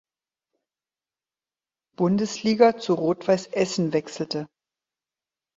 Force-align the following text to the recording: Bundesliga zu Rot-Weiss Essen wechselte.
Bundesliga 1.95 2.75
zu 2.79 2.95
Rot-Weiss 2.95 3.45
Essen 3.45 3.93
wechselte. 3.93 4.49